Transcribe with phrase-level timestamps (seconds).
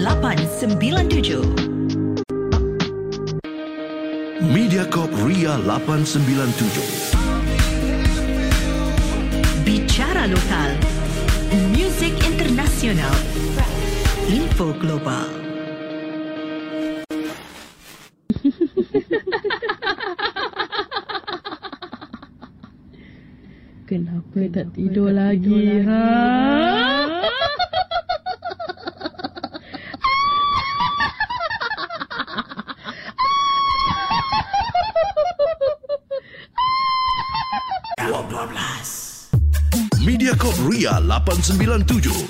[0.00, 1.44] 897.
[4.40, 7.12] Mediacorp Ria 897.
[9.60, 10.72] Bicara lokal.
[11.76, 13.12] Muzik internasional.
[14.24, 15.28] Info global.
[23.84, 26.89] Kenapa tak tidur lagi, ha?
[41.24, 42.29] 897.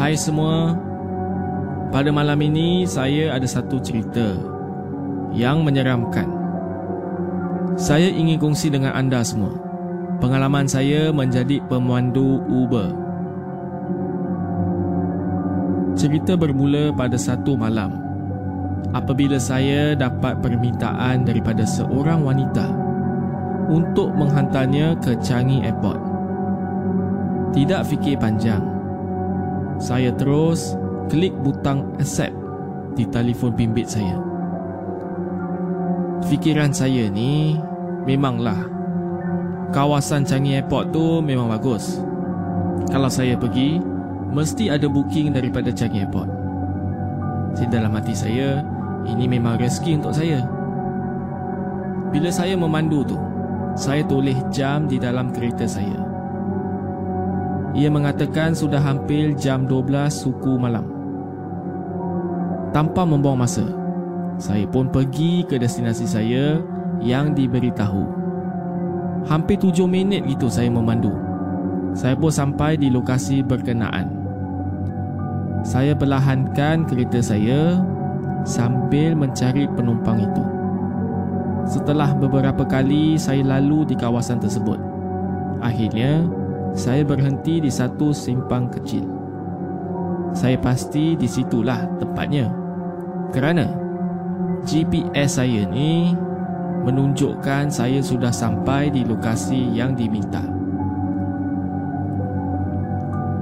[0.00, 0.72] Hai semua,
[1.92, 4.32] pada malam ini saya ada satu cerita
[5.28, 6.24] yang menyeramkan.
[7.76, 9.52] Saya ingin kongsi dengan anda semua.
[10.16, 12.96] Pengalaman saya menjadi pemandu Uber.
[16.00, 17.92] Cerita bermula pada satu malam
[18.96, 22.72] apabila saya dapat permintaan daripada seorang wanita
[23.68, 26.00] untuk menghantarnya ke Changi Airport.
[27.52, 28.79] Tidak fikir panjang.
[29.80, 30.76] Saya terus
[31.08, 32.36] klik butang accept
[32.92, 34.20] di telefon bimbit saya.
[36.28, 37.56] Fikiran saya ni
[38.04, 38.60] memanglah
[39.72, 41.96] kawasan Changi Airport tu memang bagus.
[42.92, 43.80] Kalau saya pergi,
[44.28, 46.28] mesti ada booking daripada Changi Airport.
[47.56, 48.60] Di dalam hati saya,
[49.08, 50.44] ini memang rezeki untuk saya.
[52.12, 53.18] Bila saya memandu tu,
[53.78, 56.09] saya tulis jam di dalam kereta saya.
[57.70, 60.90] Ia mengatakan sudah hampir jam 12 suku malam.
[62.74, 63.66] Tanpa membuang masa,
[64.38, 66.58] saya pun pergi ke destinasi saya
[66.98, 68.02] yang diberitahu.
[69.30, 71.14] Hampir tujuh minit gitu saya memandu.
[71.94, 74.10] Saya pun sampai di lokasi berkenaan.
[75.62, 77.78] Saya perlahankan kereta saya
[78.48, 80.44] sambil mencari penumpang itu.
[81.68, 84.80] Setelah beberapa kali saya lalu di kawasan tersebut,
[85.60, 86.24] akhirnya
[86.74, 89.02] saya berhenti di satu simpang kecil.
[90.30, 92.46] Saya pasti di situlah tempatnya.
[93.34, 93.66] Kerana
[94.62, 96.14] GPS saya ni
[96.86, 100.42] menunjukkan saya sudah sampai di lokasi yang diminta.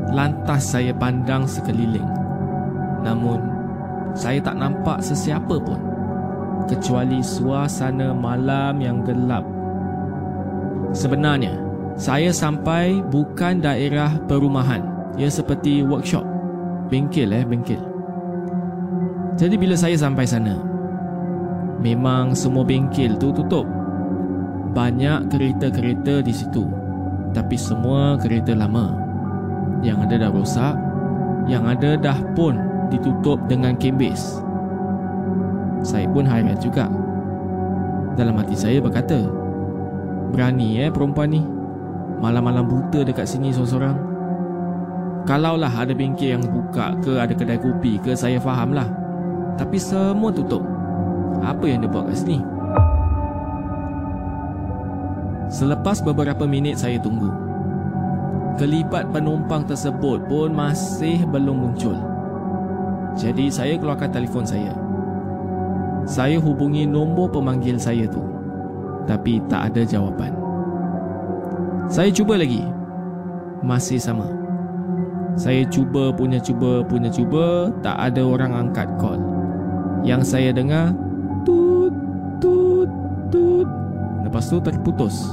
[0.09, 2.09] Lantas saya pandang sekeliling.
[3.05, 3.39] Namun,
[4.17, 5.79] saya tak nampak sesiapa pun
[6.67, 9.45] kecuali suasana malam yang gelap.
[10.97, 11.68] Sebenarnya,
[11.99, 14.87] saya sampai bukan daerah perumahan.
[15.19, 16.23] Ia seperti workshop.
[16.87, 17.83] Bengkel eh, bengkel.
[19.35, 20.55] Jadi bila saya sampai sana,
[21.83, 23.67] memang semua bengkel tu tutup.
[24.69, 26.71] banyak kereta-kereta di situ.
[27.35, 28.95] Tapi semua kereta lama.
[29.83, 30.75] Yang ada dah rosak,
[31.51, 32.55] yang ada dah pun
[32.95, 34.39] ditutup dengan kembis.
[35.83, 36.87] Saya pun hairan juga.
[38.15, 39.19] Dalam hati saya berkata,
[40.31, 41.58] Berani eh perempuan ni.
[42.19, 43.97] Malam-malam buta dekat sini seorang-seorang.
[45.29, 48.89] Kalaulah ada bengkel yang buka ke ada kedai kopi ke saya fahamlah.
[49.61, 50.65] Tapi semua tutup.
[51.45, 52.39] Apa yang dia buat kat sini?
[55.49, 57.31] Selepas beberapa minit saya tunggu.
[58.59, 61.95] Kelipat penumpang tersebut pun masih belum muncul.
[63.19, 64.75] Jadi saya keluarkan telefon saya.
[66.07, 68.23] Saya hubungi nombor pemanggil saya tu.
[69.07, 70.38] Tapi tak ada jawapan.
[71.89, 72.61] Saya cuba lagi.
[73.65, 74.29] Masih sama.
[75.41, 79.17] Saya cuba punya cuba punya cuba tak ada orang angkat call.
[80.05, 80.93] Yang saya dengar
[81.49, 81.97] tut
[82.45, 82.93] tut
[83.33, 83.65] tut.
[84.21, 85.33] Lepas tu terputus.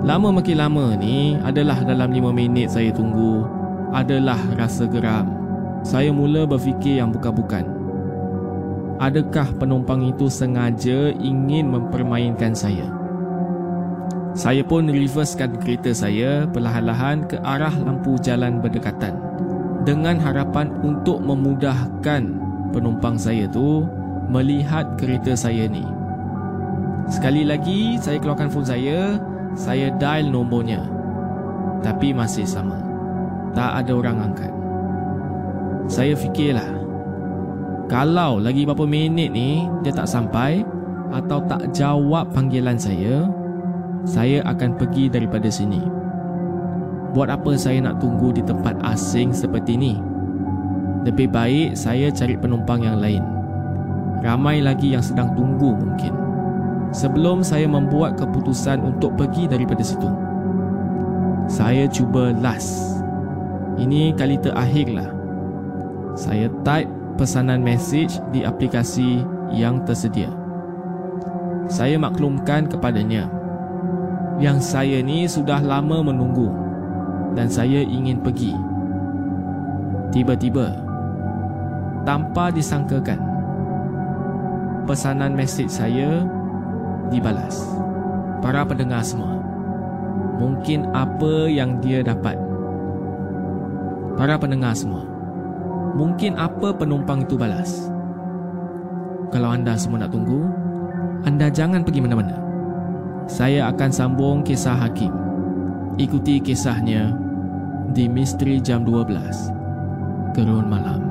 [0.00, 3.44] Lama makin lama ni adalah dalam 5 minit saya tunggu.
[3.92, 5.28] Adalah rasa geram.
[5.84, 7.68] Saya mula berfikir yang bukan-bukan.
[8.96, 13.05] Adakah penumpang itu sengaja ingin mempermainkan saya?
[14.36, 19.16] Saya pun reversekan kereta saya perlahan-lahan ke arah lampu jalan berdekatan
[19.88, 22.36] dengan harapan untuk memudahkan
[22.68, 23.88] penumpang saya tu
[24.28, 25.88] melihat kereta saya ni.
[27.08, 29.16] Sekali lagi saya keluarkan phone saya,
[29.56, 30.84] saya dial nombornya.
[31.80, 32.76] Tapi masih sama.
[33.56, 34.52] Tak ada orang angkat.
[35.88, 36.76] Saya fikirlah,
[37.88, 40.60] kalau lagi beberapa minit ni dia tak sampai
[41.08, 43.30] atau tak jawab panggilan saya,
[44.06, 45.82] saya akan pergi daripada sini.
[47.10, 49.98] Buat apa saya nak tunggu di tempat asing seperti ni?
[51.02, 53.26] Lebih baik saya cari penumpang yang lain.
[54.22, 56.14] Ramai lagi yang sedang tunggu mungkin.
[56.94, 60.06] Sebelum saya membuat keputusan untuk pergi daripada situ.
[61.50, 63.02] Saya cuba last.
[63.74, 65.10] Ini kali terakhir lah.
[66.14, 66.88] Saya type
[67.18, 70.30] pesanan message di aplikasi yang tersedia.
[71.66, 73.35] Saya maklumkan kepadanya
[74.36, 76.52] yang saya ni sudah lama menunggu
[77.32, 78.52] dan saya ingin pergi.
[80.12, 80.72] Tiba-tiba,
[82.04, 83.20] tanpa disangkakan,
[84.88, 86.24] pesanan message saya
[87.12, 87.64] dibalas.
[88.44, 89.40] Para pendengar semua,
[90.38, 92.36] mungkin apa yang dia dapat?
[94.16, 95.04] Para pendengar semua,
[95.96, 97.88] mungkin apa penumpang itu balas.
[99.32, 100.46] Kalau anda semua nak tunggu,
[101.26, 102.45] anda jangan pergi mana-mana.
[103.26, 105.10] Saya akan sambung kisah Hakim.
[105.98, 107.10] Ikuti kisahnya
[107.90, 109.50] di Misteri Jam 12.
[110.30, 111.02] Gerun Malam.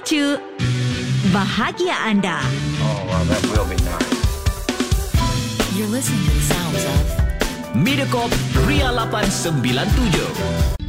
[0.00, 0.40] Pemacu
[1.32, 2.40] bahagia anda.
[2.80, 5.76] Oh, well, that will be nice.
[5.76, 7.06] You're listening to the sounds of
[7.74, 8.32] Mediacorp
[8.66, 10.79] Ria 897.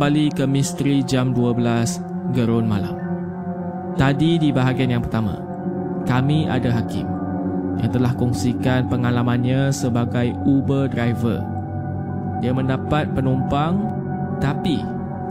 [0.00, 2.96] Kembali ke Misteri Jam 12 Gerun Malam.
[4.00, 5.36] Tadi di bahagian yang pertama,
[6.08, 7.04] kami ada Hakim
[7.84, 11.44] yang telah kongsikan pengalamannya sebagai Uber driver.
[12.40, 13.92] Dia mendapat penumpang
[14.40, 14.80] tapi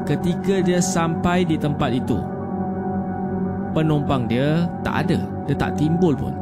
[0.05, 2.21] ketika dia sampai di tempat itu,
[3.73, 5.17] penumpang dia tak ada,
[5.49, 6.37] dia tak timbul pun.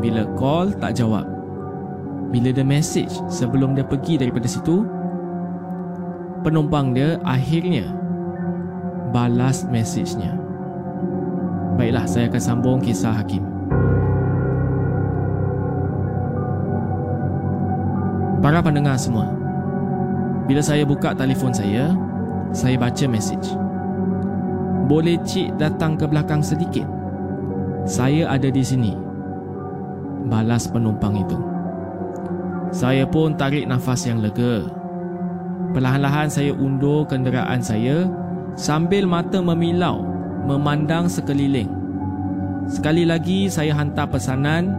[0.00, 1.28] Bila call tak jawab.
[2.32, 4.88] Bila dia message sebelum dia pergi daripada situ,
[6.44, 7.88] penumpang dia akhirnya
[9.14, 10.36] balas mesejnya.
[11.76, 13.44] Baiklah, saya akan sambung kisah Hakim.
[18.40, 19.28] Para pendengar semua,
[20.46, 21.92] bila saya buka telefon saya,
[22.54, 23.42] saya baca mesej.
[24.86, 26.86] Boleh cik datang ke belakang sedikit?
[27.82, 28.94] Saya ada di sini.
[30.30, 31.38] Balas penumpang itu.
[32.70, 34.62] Saya pun tarik nafas yang lega.
[35.76, 38.08] Perlahan-lahan saya undur kenderaan saya
[38.56, 40.08] sambil mata memilau
[40.48, 41.68] memandang sekeliling.
[42.64, 44.72] Sekali lagi saya hantar pesanan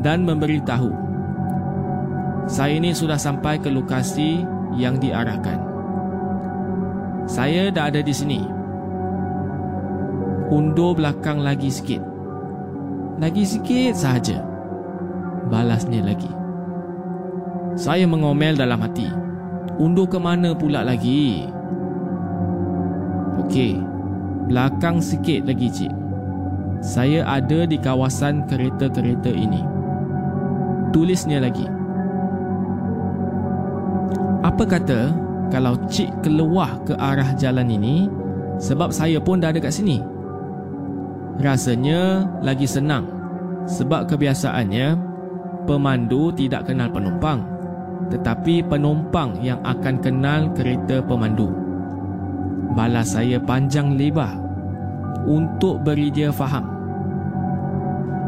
[0.00, 0.88] dan memberitahu.
[2.48, 4.40] Saya ini sudah sampai ke lokasi
[4.72, 5.60] yang diarahkan.
[7.28, 8.40] Saya dah ada di sini.
[10.48, 12.00] Undur belakang lagi sikit.
[13.20, 14.40] Lagi sikit sahaja.
[15.52, 16.32] Balasnya lagi.
[17.76, 19.27] Saya mengomel dalam hati.
[19.76, 21.44] Undur ke mana pula lagi?
[23.44, 23.76] Okey.
[24.48, 25.92] Belakang sikit lagi, cik.
[26.80, 29.60] Saya ada di kawasan kereta-kereta ini.
[30.88, 31.68] Tulisnya lagi.
[34.40, 35.12] Apa kata
[35.52, 38.06] kalau cik keluar ke arah jalan ini
[38.62, 40.00] sebab saya pun dah ada kat sini?
[41.42, 43.04] Rasanya lagi senang
[43.68, 44.96] sebab kebiasaannya
[45.68, 47.44] pemandu tidak kenal penumpang
[48.08, 51.52] tetapi penumpang yang akan kenal kereta pemandu.
[52.72, 54.36] Balas saya panjang lebar
[55.28, 56.64] untuk beri dia faham.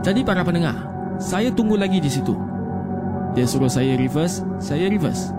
[0.01, 0.77] Jadi para pendengar,
[1.21, 2.33] saya tunggu lagi di situ.
[3.37, 5.33] Dia suruh saya reverse, saya reverse.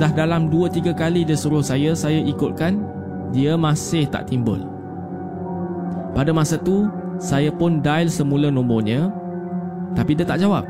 [0.00, 2.80] Dah dalam 2-3 kali dia suruh saya, saya ikutkan,
[3.32, 4.64] dia masih tak timbul.
[6.12, 6.88] Pada masa tu,
[7.20, 9.12] saya pun dial semula nombornya
[9.92, 10.64] tapi dia tak jawab.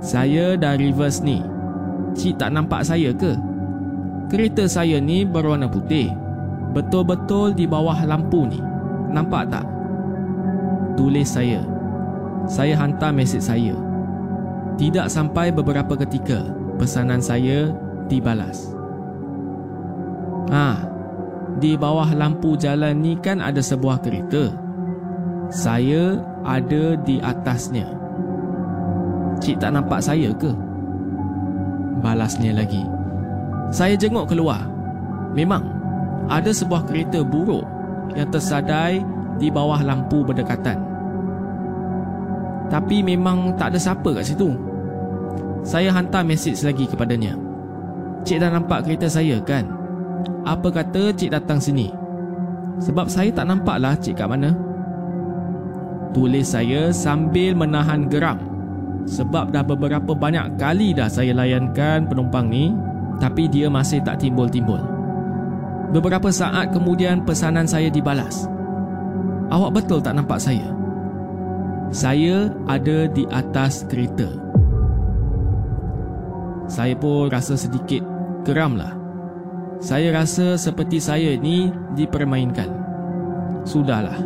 [0.00, 1.44] Saya dah reverse ni.
[2.16, 3.36] Cik tak nampak saya ke?
[4.32, 6.08] Kereta saya ni berwarna putih.
[6.72, 8.58] Betul-betul di bawah lampu ni.
[9.12, 9.66] Nampak tak?
[10.96, 11.60] Tulis saya.
[12.48, 13.76] Saya hantar mesej saya.
[14.80, 16.48] Tidak sampai beberapa ketika
[16.80, 17.68] pesanan saya
[18.08, 18.72] dibalas.
[20.48, 20.88] Ah,
[21.60, 24.50] di bawah lampu jalan ni kan ada sebuah kereta.
[25.52, 28.00] Saya ada di atasnya.
[29.40, 30.52] Cik tak nampak saya ke?
[32.04, 32.84] Balasnya lagi.
[33.72, 34.68] Saya jenguk keluar.
[35.32, 35.64] Memang
[36.28, 37.64] ada sebuah kereta buruk
[38.12, 39.00] yang tersadai
[39.40, 40.76] di bawah lampu berdekatan.
[42.70, 44.54] Tapi memang tak ada siapa kat situ.
[45.64, 47.34] Saya hantar mesej lagi kepadanya.
[48.22, 49.66] Cik dah nampak kereta saya kan?
[50.44, 51.88] Apa kata cik datang sini?
[52.80, 54.52] Sebab saya tak nampaklah cik kat mana.
[56.10, 58.49] Tulis saya sambil menahan geram.
[59.08, 62.74] Sebab dah beberapa banyak kali dah saya layankan penumpang ni
[63.20, 64.80] tapi dia masih tak timbul-timbul.
[65.92, 68.48] Beberapa saat kemudian pesanan saya dibalas.
[69.50, 70.64] Awak betul tak nampak saya?
[71.90, 74.30] Saya ada di atas kereta.
[76.70, 78.06] Saya pun rasa sedikit
[78.46, 78.94] geramlah.
[79.82, 82.70] Saya rasa seperti saya ni dipermainkan.
[83.66, 84.22] Sudahlah.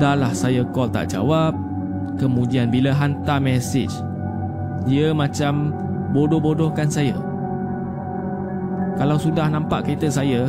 [0.00, 1.73] Dahlah saya call tak jawab.
[2.14, 3.90] Kemudian bila hantar mesej,
[4.86, 5.74] dia macam
[6.14, 7.16] bodoh-bodohkan saya.
[8.94, 10.46] Kalau sudah nampak kereta saya,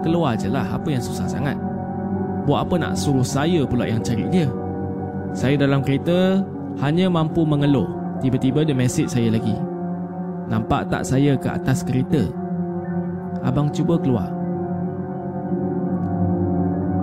[0.00, 1.54] keluar je lah apa yang susah sangat.
[2.48, 4.48] Buat apa nak suruh saya pula yang cari dia?
[5.36, 6.42] Saya dalam kereta
[6.80, 7.86] hanya mampu mengeluh.
[8.18, 9.54] Tiba-tiba dia mesej saya lagi.
[10.48, 12.28] Nampak tak saya ke atas kereta?
[13.44, 14.28] Abang cuba keluar.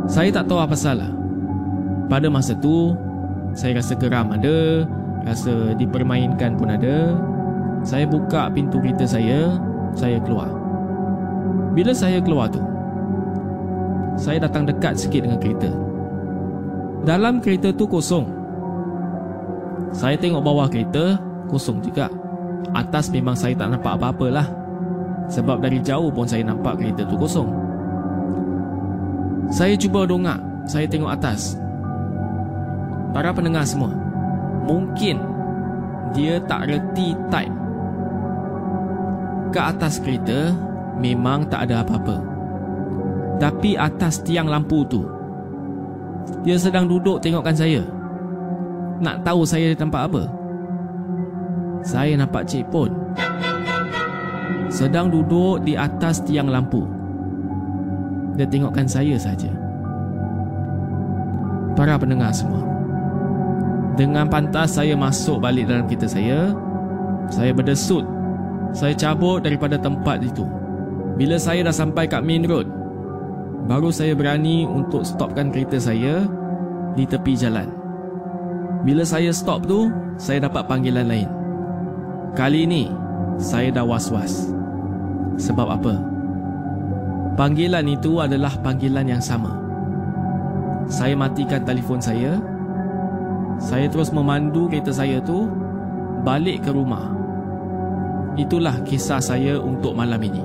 [0.10, 1.12] Saya tak tahu apa salah.
[2.10, 2.98] Pada masa tu,
[3.53, 4.86] saya rasa geram ada,
[5.25, 7.18] rasa dipermainkan pun ada.
[7.82, 9.56] Saya buka pintu kereta saya,
[9.96, 10.51] saya keluar.
[11.74, 12.60] Bila saya keluar tu,
[14.20, 15.72] saya datang dekat sikit dengan kereta.
[17.08, 18.27] Dalam kereta tu kosong.
[19.96, 21.18] Saya tengok bawah kereta,
[21.50, 22.12] kosong juga.
[22.75, 24.48] Atas memang saya tak nampak apa-apa lah
[25.32, 27.50] Sebab dari jauh pun saya nampak kereta tu kosong
[29.50, 30.38] Saya cuba dongak
[30.70, 31.58] Saya tengok atas
[33.09, 33.89] Para pendengar semua
[34.65, 35.17] Mungkin
[36.13, 37.55] Dia tak reti type
[39.49, 40.53] Ke atas kereta
[40.99, 42.19] Memang tak ada apa-apa.
[43.39, 45.01] Tapi atas tiang lampu tu
[46.43, 47.81] Dia sedang duduk tengokkan saya.
[48.99, 50.23] Nak tahu saya tempat apa?
[51.81, 52.91] Saya nampak cik pun
[54.69, 56.85] Sedang duduk di atas tiang lampu.
[58.37, 59.49] Dia tengokkan saya saja.
[61.73, 62.68] Para pendengar semua
[64.00, 66.56] Dengan pantas saya masuk balik dalam kereta saya
[67.27, 68.08] Saya berdesut
[68.72, 70.48] Saya cabut daripada tempat itu
[71.20, 72.72] Bila saya dah sampai kat main road
[73.68, 76.24] Baru saya berani untuk stopkan kereta saya
[76.96, 77.68] Di tepi jalan
[78.88, 81.29] Bila saya stop tu Saya dapat panggilan lain
[82.39, 82.88] Kali ini
[83.39, 84.51] saya dah was-was.
[85.39, 85.96] Sebab apa?
[87.39, 89.56] Panggilan itu adalah panggilan yang sama.
[90.91, 92.36] Saya matikan telefon saya.
[93.59, 95.51] Saya terus memandu kereta saya tu
[96.23, 97.11] balik ke rumah.
[98.39, 100.43] Itulah kisah saya untuk malam ini.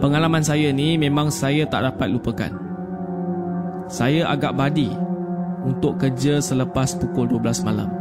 [0.00, 2.52] Pengalaman saya ni memang saya tak dapat lupakan.
[3.92, 4.88] Saya agak badi
[5.68, 7.92] untuk kerja selepas pukul 12 malam.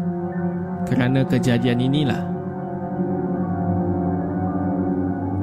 [0.87, 2.23] Kerana kejadian inilah.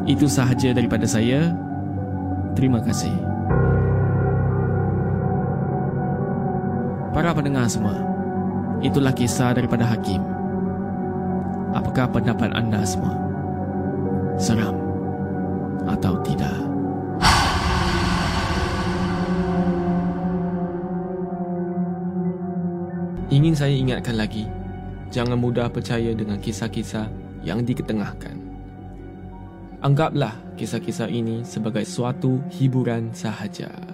[0.09, 1.53] Itu sahaja daripada saya.
[2.57, 3.13] Terima kasih.
[7.13, 8.14] Para pendengar semua,
[8.81, 10.23] itulah kisah daripada Hakim.
[11.75, 13.15] Apakah pendapat anda semua?
[14.39, 14.79] Seram
[15.87, 16.59] atau tidak?
[23.35, 24.47] Ingin saya ingatkan lagi,
[25.11, 27.11] jangan mudah percaya dengan kisah-kisah
[27.43, 28.39] yang diketengahkan.
[29.83, 33.94] Anggaplah kisah-kisah ini sebagai suatu hiburan sahaja.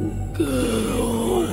[0.00, 1.50] Gerun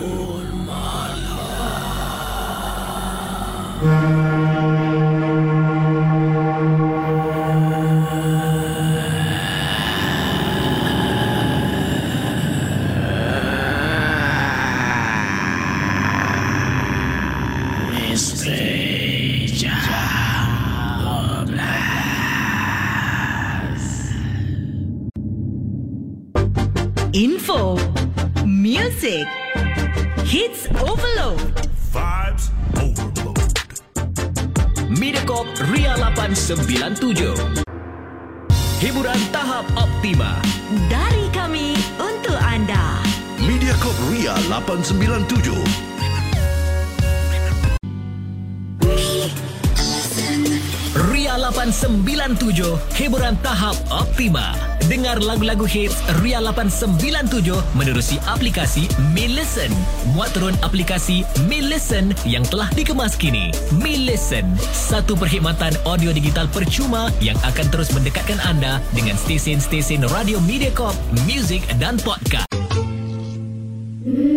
[52.38, 54.54] 897, hiburan tahap optima.
[54.88, 59.73] Dengar lagu-lagu hits Ria 897 menerusi aplikasi Mi Listen.
[60.13, 63.50] Muat turun aplikasi Mi Listen yang telah dikemas kini.
[63.82, 70.38] Mi Listen, satu perkhidmatan audio digital percuma yang akan terus mendekatkan anda dengan stesen-stesen radio
[70.45, 70.95] Mediacorp,
[71.26, 72.47] muzik dan podcast.
[74.08, 74.37] Misteri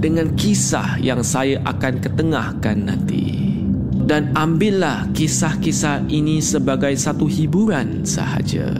[0.00, 3.36] dengan kisah yang saya akan ketengahkan nanti.
[4.06, 8.70] Dan ambillah kisah-kisah ini sebagai satu hiburan sahaja.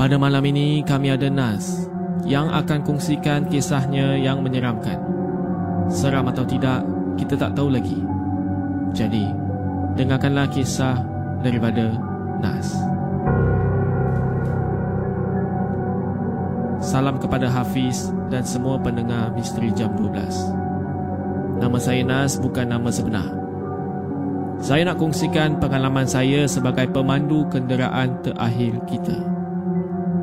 [0.00, 1.86] Pada malam ini kami ada Nas
[2.24, 4.98] yang akan kongsikan kisahnya yang menyeramkan.
[5.92, 6.82] Seram atau tidak,
[7.20, 8.00] kita tak tahu lagi.
[8.96, 9.28] Jadi,
[9.94, 10.96] dengarkanlah kisah
[11.44, 11.92] daripada
[12.40, 12.91] Nas.
[16.92, 21.56] Salam kepada Hafiz dan semua pendengar Misteri Jam 12.
[21.56, 23.32] Nama saya Nas bukan nama sebenar.
[24.60, 29.16] Saya nak kongsikan pengalaman saya sebagai pemandu kenderaan terakhir kita.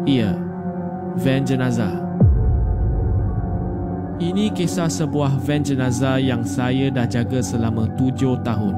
[0.06, 0.38] Ia,
[1.18, 2.06] van jenazah.
[4.22, 8.78] Ini kisah sebuah van jenazah yang saya dah jaga selama tujuh tahun.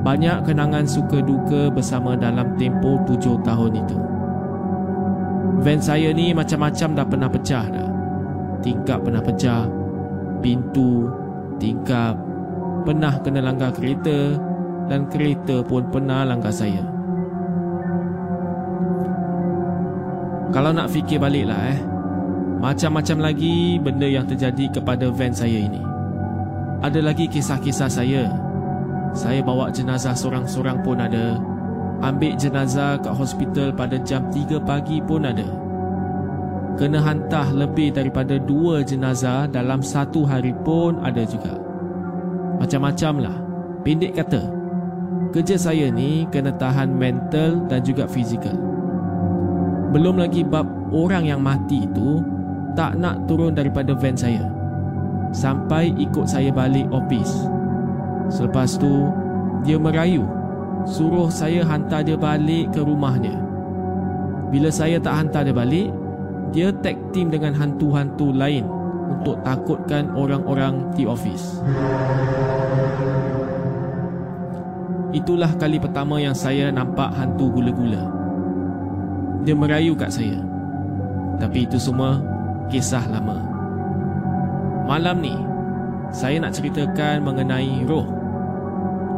[0.00, 4.11] Banyak kenangan suka duka bersama dalam tempoh tujuh tahun itu.
[5.60, 7.88] Van saya ni macam-macam dah pernah pecah dah.
[8.64, 9.68] Tingkap pernah pecah,
[10.40, 11.12] pintu,
[11.60, 12.16] tingkap,
[12.88, 14.38] pernah kena langgar kereta
[14.88, 16.82] dan kereta pun pernah langgar saya.
[20.52, 21.80] Kalau nak fikir baliklah eh,
[22.60, 25.80] macam-macam lagi benda yang terjadi kepada van saya ini.
[26.82, 28.26] Ada lagi kisah-kisah saya.
[29.12, 31.51] Saya bawa jenazah seorang-seorang pun ada.
[32.02, 35.46] Ambil jenazah kat hospital pada jam 3 pagi pun ada.
[36.74, 41.54] Kena hantar lebih daripada dua jenazah dalam satu hari pun ada juga.
[42.58, 43.36] Macam-macam lah.
[43.86, 44.42] Pendek kata,
[45.30, 48.58] kerja saya ni kena tahan mental dan juga fizikal.
[49.94, 52.18] Belum lagi bab orang yang mati itu
[52.74, 54.42] tak nak turun daripada van saya
[55.30, 57.46] sampai ikut saya balik office.
[58.26, 59.06] Selepas tu,
[59.62, 60.24] dia merayu
[60.84, 63.36] suruh saya hantar dia balik ke rumahnya.
[64.52, 65.88] Bila saya tak hantar dia balik,
[66.52, 68.68] dia tag team dengan hantu-hantu lain
[69.08, 71.64] untuk takutkan orang-orang di office.
[75.12, 78.08] Itulah kali pertama yang saya nampak hantu gula-gula.
[79.44, 80.40] Dia merayu kat saya.
[81.36, 82.20] Tapi itu semua
[82.72, 83.36] kisah lama.
[84.88, 85.34] Malam ni,
[86.12, 88.08] saya nak ceritakan mengenai roh.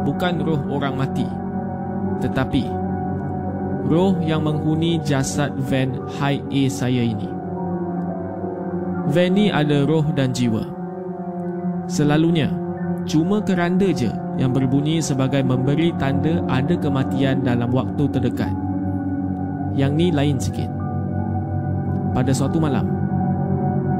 [0.02, 1.43] Bukan roh orang mati.
[2.22, 2.64] Tetapi,
[3.90, 7.28] roh yang menghuni jasad van High A saya ini.
[9.10, 10.64] Van ni ada roh dan jiwa.
[11.84, 12.48] Selalunya,
[13.04, 14.08] cuma keranda je
[14.40, 18.50] yang berbunyi sebagai memberi tanda ada kematian dalam waktu terdekat.
[19.76, 20.70] Yang ni lain sikit.
[22.16, 22.88] Pada suatu malam,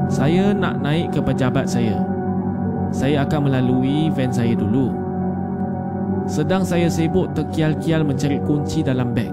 [0.09, 2.01] saya nak naik ke pejabat saya.
[2.89, 5.04] Saya akan melalui van saya dulu.
[6.25, 9.29] Sedang saya sibuk terkial-kial mencari kunci dalam beg.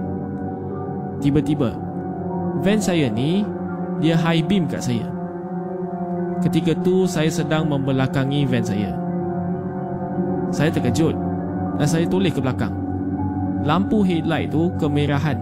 [1.25, 1.73] Tiba-tiba,
[2.61, 3.41] van saya ni
[3.97, 5.09] dia high beam kat saya.
[6.45, 8.91] Ketika tu saya sedang membelakangi van saya.
[10.53, 11.17] Saya terkejut
[11.81, 12.75] dan saya toleh ke belakang.
[13.65, 15.39] Lampu headlight tu kemerahan.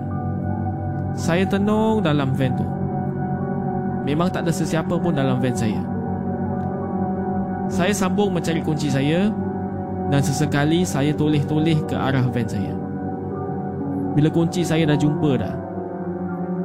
[1.18, 2.68] Saya tenung dalam van tu.
[4.08, 5.84] Memang tak ada sesiapa pun dalam van saya.
[7.68, 9.28] Saya sambung mencari kunci saya
[10.12, 12.76] dan sesekali saya toleh-toleh ke arah van saya.
[14.12, 15.56] Bila kunci saya dah jumpa dah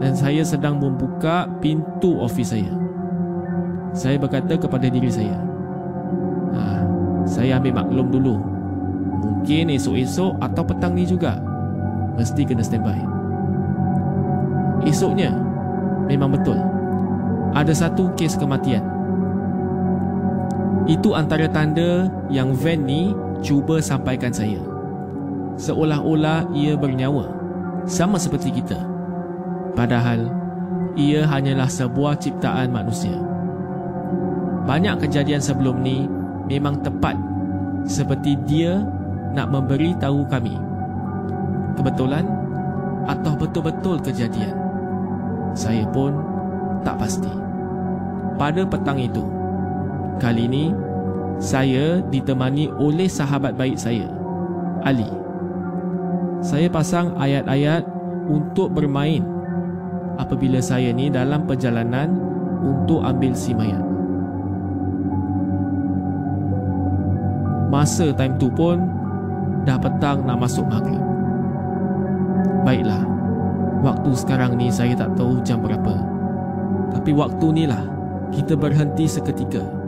[0.03, 2.75] dan saya sedang membuka pintu ofis saya.
[3.95, 5.39] Saya berkata kepada diri saya,
[6.53, 6.85] ha,
[7.25, 8.37] saya ambil maklum dulu.
[9.17, 11.41] Mungkin esok-esok atau petang ni juga.
[12.19, 13.01] Mesti kena standby.
[14.85, 15.33] Esoknya,
[16.11, 16.61] memang betul
[17.57, 18.85] ada satu kes kematian.
[20.85, 24.61] Itu antara tanda yang van ni cuba sampaikan saya.
[25.57, 27.33] Seolah-olah ia bernyawa,
[27.88, 28.77] sama seperti kita.
[29.72, 30.29] Padahal,
[30.96, 33.16] ia hanyalah sebuah ciptaan manusia.
[34.66, 36.09] Banyak kejadian sebelum ni
[36.49, 37.14] memang tepat
[37.87, 38.83] seperti dia
[39.33, 40.57] nak memberi tahu kami.
[41.77, 42.25] Kebetulan
[43.07, 44.57] atau betul-betul kejadian.
[45.55, 46.12] Saya pun
[46.83, 47.31] tak pasti
[48.37, 49.25] pada petang itu.
[50.16, 50.72] Kali ini,
[51.37, 54.09] saya ditemani oleh sahabat baik saya,
[54.81, 55.09] Ali.
[56.40, 57.85] Saya pasang ayat-ayat
[58.29, 59.25] untuk bermain
[60.16, 62.16] apabila saya ni dalam perjalanan
[62.64, 63.83] untuk ambil si mayat.
[67.68, 68.81] Masa time tu pun
[69.68, 71.03] dah petang nak masuk maghrib.
[72.64, 73.05] Baiklah,
[73.85, 76.01] waktu sekarang ni saya tak tahu jam berapa.
[76.96, 77.85] Tapi waktu ni lah
[78.33, 79.86] kita berhenti seketika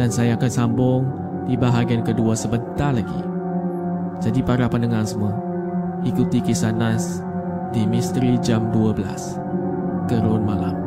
[0.00, 1.02] dan saya akan sambung
[1.44, 3.20] di bahagian kedua sebentar lagi.
[4.24, 5.36] Jadi para pendengar semua,
[6.08, 7.20] ikuti kisah Nas
[7.76, 10.08] di Misteri Jam 12.
[10.08, 10.79] Gerun Malam.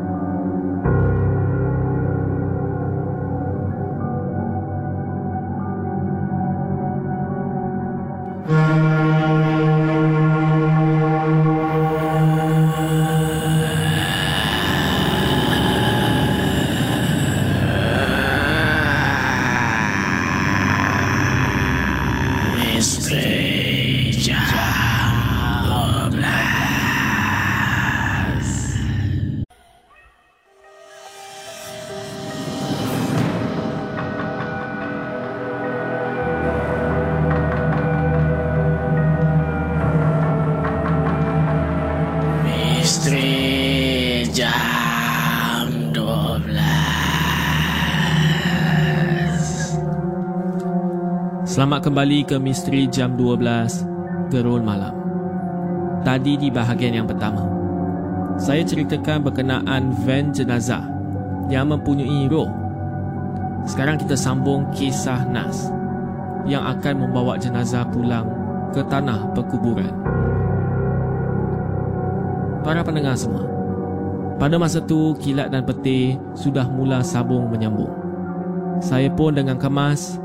[51.54, 53.86] Selamat kembali ke Misteri Jam 12
[54.34, 54.90] Gerul Malam.
[56.02, 57.46] Tadi di bahagian yang pertama
[58.42, 60.82] Saya ceritakan berkenaan van jenazah
[61.54, 62.50] Yang mempunyai roh
[63.70, 65.70] Sekarang kita sambung kisah Nas
[66.50, 68.26] Yang akan membawa jenazah pulang
[68.74, 69.94] ke tanah perkuburan.
[72.66, 73.46] Para pendengar semua
[74.42, 77.94] Pada masa tu kilat dan peti sudah mula sabung menyambung.
[78.82, 80.23] Saya pun dengan kemas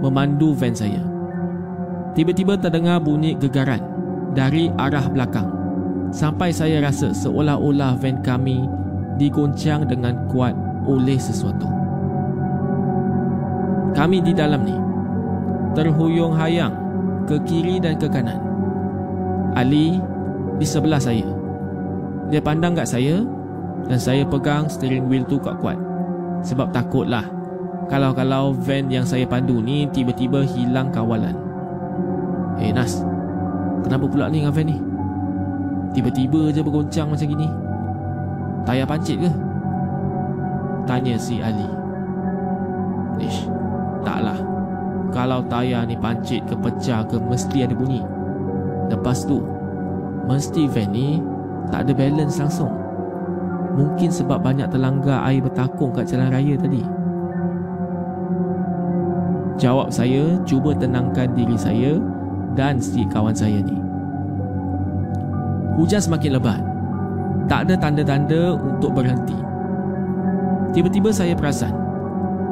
[0.00, 1.02] memandu van saya.
[2.16, 3.80] Tiba-tiba terdengar bunyi gegaran
[4.32, 5.48] dari arah belakang
[6.12, 8.64] sampai saya rasa seolah-olah van kami
[9.20, 10.56] digoncang dengan kuat
[10.88, 11.68] oleh sesuatu.
[13.96, 14.76] Kami di dalam ni
[15.72, 16.72] terhuyung hayang
[17.24, 18.40] ke kiri dan ke kanan.
[19.56, 20.00] Ali
[20.56, 21.24] di sebelah saya.
[22.28, 23.24] Dia pandang kat saya
[23.88, 25.78] dan saya pegang steering wheel tu kuat-kuat
[26.44, 27.24] sebab takutlah
[27.86, 31.38] kalau-kalau van yang saya pandu ni tiba-tiba hilang kawalan.
[32.58, 32.98] Eh Nas,
[33.86, 34.76] kenapa pula ni dengan van ni?
[35.94, 37.48] Tiba-tiba je bergoncang macam gini.
[38.66, 39.30] Tayar pancit ke?
[40.84, 41.68] Tanya si Ali.
[43.22, 43.46] Ish,
[44.02, 44.36] taklah.
[45.14, 48.02] Kalau tayar ni pancit ke pecah ke mesti ada bunyi.
[48.90, 49.40] Lepas tu,
[50.26, 51.22] mesti van ni
[51.70, 52.70] tak ada balance langsung.
[53.76, 56.82] Mungkin sebab banyak terlanggar air bertakung kat jalan raya tadi.
[59.56, 61.96] Jawab saya cuba tenangkan diri saya
[62.52, 63.76] dan si kawan saya ni.
[65.80, 66.60] Hujan semakin lebat.
[67.48, 69.36] Tak ada tanda-tanda untuk berhenti.
[70.76, 71.72] Tiba-tiba saya perasan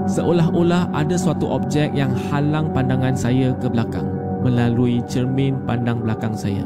[0.08, 4.08] seolah-olah ada suatu objek yang halang pandangan saya ke belakang
[4.40, 6.64] melalui cermin pandang belakang saya.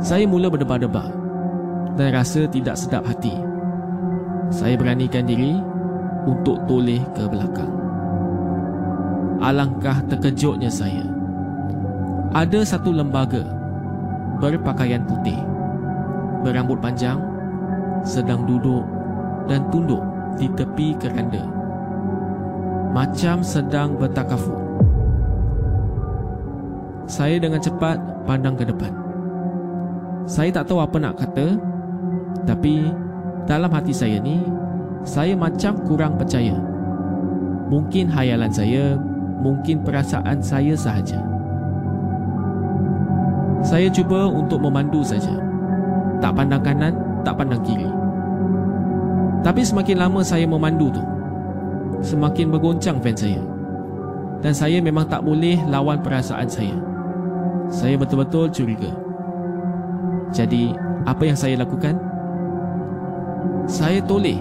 [0.00, 1.12] Saya mula berdebar-debar
[1.96, 3.32] dan rasa tidak sedap hati.
[4.52, 5.56] Saya beranikan diri
[6.28, 7.79] untuk toleh ke belakang.
[9.40, 11.00] Alangkah terkejutnya saya.
[12.36, 13.40] Ada satu lembaga
[14.36, 15.36] berpakaian putih,
[16.44, 17.16] berambut panjang,
[18.04, 18.84] sedang duduk
[19.48, 20.04] dan tunduk
[20.36, 21.40] di tepi keranda.
[22.92, 24.60] Macam sedang bertakafur.
[27.08, 27.96] Saya dengan cepat
[28.28, 28.92] pandang ke depan.
[30.28, 31.56] Saya tak tahu apa nak kata,
[32.44, 32.92] tapi
[33.48, 34.38] dalam hati saya ni,
[35.02, 36.54] saya macam kurang percaya.
[37.66, 38.98] Mungkin hayalan saya
[39.40, 41.18] mungkin perasaan saya sahaja.
[43.60, 45.36] Saya cuba untuk memandu saja.
[46.20, 47.88] Tak pandang kanan, tak pandang kiri.
[49.40, 51.04] Tapi semakin lama saya memandu tu,
[52.04, 53.40] semakin bergoncang van saya.
[54.40, 56.76] Dan saya memang tak boleh lawan perasaan saya.
[57.68, 58.88] Saya betul-betul curiga.
[60.32, 60.72] Jadi,
[61.04, 61.96] apa yang saya lakukan?
[63.68, 64.40] Saya toleh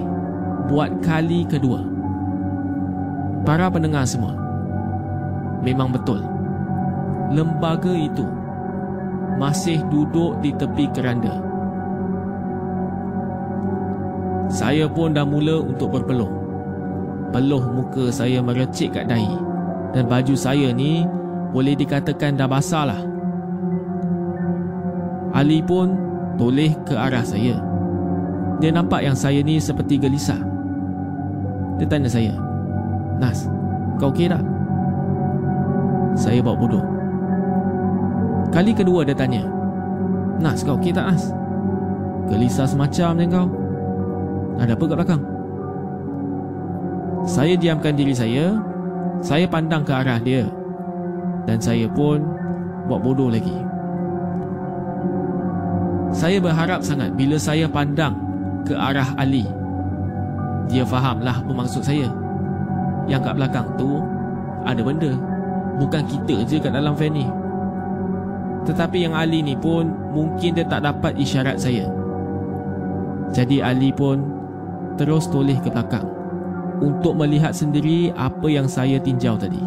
[0.72, 1.84] buat kali kedua.
[3.44, 4.36] Para pendengar semua,
[5.60, 6.24] Memang betul.
[7.30, 8.26] Lembaga itu
[9.40, 11.40] masih duduk di tepi keranda.
[14.50, 16.32] Saya pun dah mula untuk berpeluh.
[17.30, 19.38] Peluh muka saya merecik kat dahi
[19.94, 21.06] dan baju saya ni
[21.54, 23.02] boleh dikatakan dah basah lah.
[25.38, 25.94] Ali pun
[26.42, 27.62] toleh ke arah saya.
[28.58, 30.42] Dia nampak yang saya ni seperti gelisah.
[31.78, 32.36] Dia tanya saya,
[33.22, 33.48] Nas,
[34.02, 34.44] kau okey tak?
[36.18, 37.00] Saya buat bodoh.
[38.50, 39.46] Kali kedua dia tanya
[40.42, 41.30] Nas kau okey tak Nas?
[42.34, 43.48] Gelisah semacam ni kau.
[44.58, 45.24] Ada apa kat belakang?
[47.30, 48.58] Saya diamkan diri saya
[49.20, 50.48] Saya pandang ke arah dia
[51.46, 52.24] Dan saya pun
[52.88, 53.54] Buat bodoh lagi.
[56.10, 58.18] Saya berharap sangat Bila saya pandang
[58.66, 59.46] Ke arah Ali.
[60.72, 62.08] Dia fahamlah apa maksud saya.
[63.06, 64.02] Yang kat belakang tu
[64.66, 65.12] Ada benda
[65.80, 67.26] Bukan kita je kat dalam van ni.
[68.68, 71.88] Tetapi yang Ali ni pun Mungkin dia tak dapat isyarat saya.
[73.32, 74.20] Jadi Ali pun
[75.00, 76.06] Terus toleh ke belakang
[76.84, 79.64] Untuk melihat sendiri Apa yang saya tinjau tadi.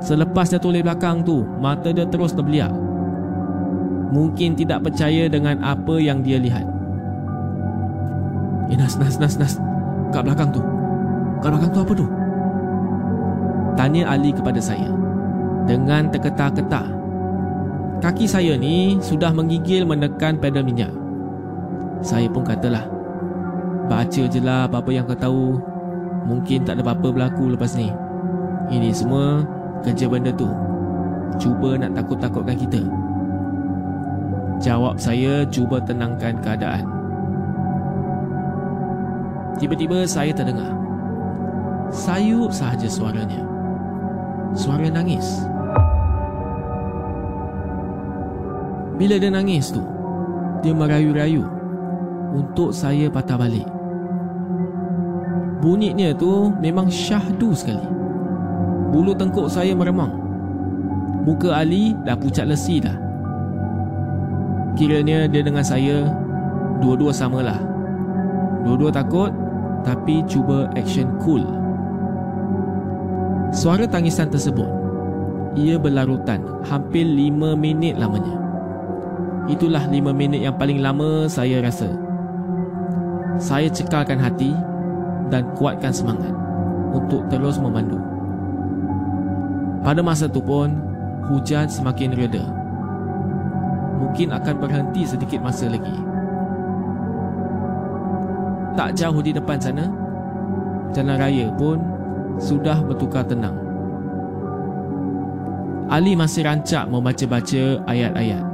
[0.00, 2.70] Selepas dia toleh belakang tu Mata dia terus terbeliak.
[4.10, 6.66] Mungkin tidak percaya dengan apa yang dia lihat.
[8.70, 9.54] Eh Nas, Nas, Nas, Nas.
[10.10, 10.58] Kat belakang tu.
[11.38, 12.06] Kat belakang tu apa tu?
[13.80, 14.92] Tanya Ali kepada saya
[15.64, 16.84] Dengan terketar-ketar
[18.04, 20.92] Kaki saya ni sudah menggigil menekan pedal minyak
[22.04, 22.84] Saya pun katalah
[23.88, 25.44] Baca je lah apa-apa yang kau tahu
[26.28, 27.88] Mungkin tak ada apa-apa berlaku lepas ni
[28.68, 29.48] Ini semua
[29.80, 30.52] kerja benda tu
[31.40, 32.84] Cuba nak takut-takutkan kita
[34.60, 36.84] Jawab saya cuba tenangkan keadaan.
[39.56, 40.76] Tiba-tiba saya terdengar.
[41.88, 43.49] Sayup sahaja suaranya.
[44.54, 45.46] Suara nangis.
[48.98, 49.80] Bila dia nangis tu,
[50.60, 51.46] dia merayu-rayu
[52.36, 53.66] untuk saya patah balik.
[55.60, 57.84] Bunyinya tu memang syahdu sekali.
[58.90, 60.10] Bulu tengkuk saya meremang.
[61.22, 62.96] Muka Ali dah pucat lesi dah.
[64.74, 66.08] Kiranya dia dengan saya
[66.80, 67.60] dua-dua samalah.
[68.64, 69.30] Dua-dua takut
[69.84, 71.59] tapi cuba action cool.
[73.50, 74.80] Suara tangisan tersebut
[75.58, 78.38] ia berlarutan hampir lima minit lamanya.
[79.50, 81.90] Itulah lima minit yang paling lama saya rasa.
[83.42, 84.54] Saya cekalkan hati
[85.34, 86.30] dan kuatkan semangat
[86.94, 87.98] untuk terus memandu.
[89.82, 90.70] Pada masa itu pun,
[91.26, 92.46] hujan semakin reda.
[93.98, 95.98] Mungkin akan berhenti sedikit masa lagi.
[98.78, 99.90] Tak jauh di depan sana,
[100.94, 101.99] jalan raya pun
[102.38, 103.56] sudah bertukar tenang.
[105.90, 108.44] Ali masih rancak membaca-baca ayat-ayat.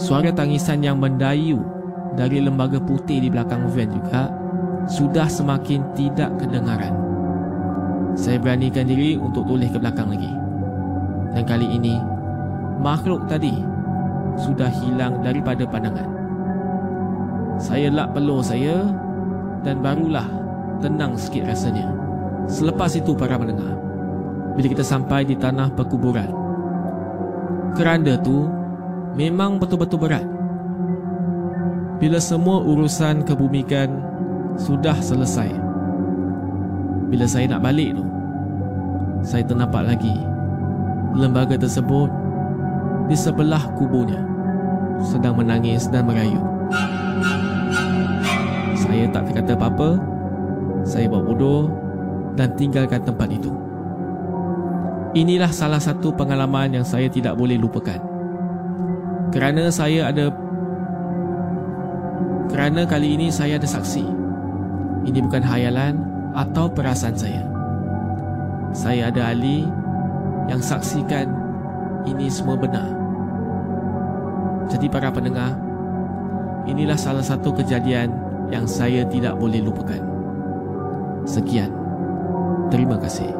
[0.00, 1.60] Suara tangisan yang mendayu
[2.16, 4.22] dari lembaga putih di belakang van juga
[4.88, 6.96] sudah semakin tidak kedengaran.
[8.14, 10.32] Saya beranikan diri untuk tulis ke belakang lagi.
[11.34, 11.98] Dan kali ini,
[12.78, 13.52] makhluk tadi
[14.38, 16.08] sudah hilang daripada pandangan.
[17.58, 18.86] Saya lap peluh saya
[19.62, 20.26] dan barulah
[20.82, 21.93] tenang sikit rasanya.
[22.44, 23.74] Selepas itu para pendengar,
[24.54, 26.28] bila kita sampai di tanah perkuburan,
[27.74, 28.46] keranda tu
[29.16, 30.26] memang betul-betul berat.
[31.98, 33.88] Bila semua urusan kebumikan
[34.60, 35.50] sudah selesai.
[37.08, 38.04] Bila saya nak balik tu,
[39.24, 40.14] saya ternampak lagi
[41.14, 42.10] lembaga tersebut
[43.06, 44.20] di sebelah kuburnya
[45.00, 46.42] sedang menangis dan merayu.
[48.74, 49.96] Saya tak kata apa-apa.
[50.84, 51.83] Saya buat bodoh
[52.34, 53.50] dan tinggalkan tempat itu.
[55.14, 58.02] Inilah salah satu pengalaman yang saya tidak boleh lupakan.
[59.30, 60.30] Kerana saya ada
[62.50, 64.04] kerana kali ini saya ada saksi.
[65.06, 66.02] Ini bukan hayalan
[66.34, 67.42] atau perasaan saya.
[68.74, 69.66] Saya ada ahli
[70.50, 71.30] yang saksikan
[72.10, 72.90] ini semua benar.
[74.70, 75.54] Jadi para pendengar,
[76.66, 78.10] inilah salah satu kejadian
[78.50, 80.00] yang saya tidak boleh lupakan.
[81.24, 81.83] Sekian.
[82.72, 83.30] Terima kasih.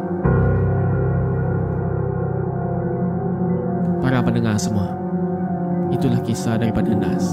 [4.05, 4.93] Para pendengar semua,
[5.89, 7.25] itulah kisah daripada Nas.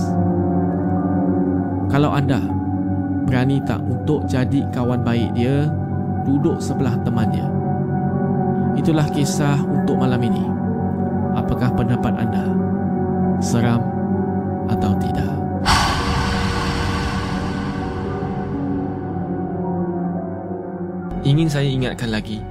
[1.91, 2.39] Kalau anda
[3.27, 5.67] berani tak untuk jadi kawan baik dia,
[6.23, 7.43] duduk sebelah temannya.
[8.79, 10.47] Itulah kisah untuk malam ini.
[11.35, 12.47] Apakah pendapat anda?
[13.43, 13.83] Seram
[14.71, 15.40] atau tidak?
[21.21, 22.41] Ingin saya ingatkan lagi,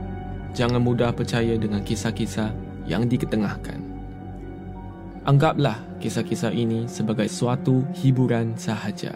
[0.55, 2.55] jangan mudah percaya dengan kisah-kisah
[2.87, 3.83] yang diketengahkan.
[5.27, 9.11] Anggaplah kisah-kisah ini sebagai suatu hiburan sahaja.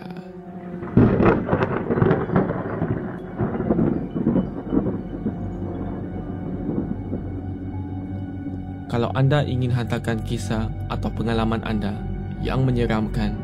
[8.91, 11.95] Kalau anda ingin hantarkan kisah atau pengalaman anda
[12.43, 13.39] yang menyeramkan